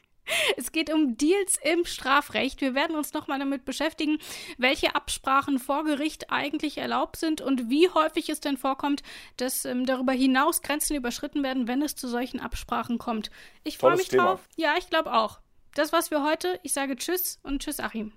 Es 0.57 0.71
geht 0.71 0.93
um 0.93 1.17
Deals 1.17 1.57
im 1.63 1.85
Strafrecht. 1.85 2.61
Wir 2.61 2.75
werden 2.75 2.95
uns 2.95 3.13
nochmal 3.13 3.39
damit 3.39 3.65
beschäftigen, 3.65 4.19
welche 4.57 4.95
Absprachen 4.95 5.59
vor 5.59 5.83
Gericht 5.83 6.31
eigentlich 6.31 6.77
erlaubt 6.77 7.17
sind 7.17 7.41
und 7.41 7.69
wie 7.69 7.89
häufig 7.89 8.29
es 8.29 8.39
denn 8.39 8.57
vorkommt, 8.57 9.01
dass 9.37 9.65
ähm, 9.65 9.85
darüber 9.85 10.13
hinaus 10.13 10.61
Grenzen 10.61 10.95
überschritten 10.95 11.43
werden, 11.43 11.67
wenn 11.67 11.81
es 11.81 11.95
zu 11.95 12.07
solchen 12.07 12.39
Absprachen 12.39 12.97
kommt. 12.97 13.31
Ich 13.63 13.77
freue 13.77 13.95
mich 13.95 14.09
Thema. 14.09 14.23
drauf. 14.23 14.39
Ja, 14.55 14.75
ich 14.77 14.89
glaube 14.89 15.13
auch. 15.13 15.39
Das 15.73 15.93
war's 15.93 16.09
für 16.09 16.23
heute. 16.23 16.59
Ich 16.63 16.73
sage 16.73 16.95
Tschüss 16.95 17.39
und 17.43 17.61
Tschüss, 17.61 17.79
Achim. 17.79 18.13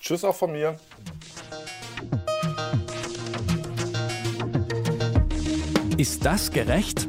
Tschüss 0.00 0.24
auch 0.24 0.36
von 0.36 0.52
mir. 0.52 0.78
Ist 5.96 6.24
das 6.24 6.52
gerecht? 6.52 7.08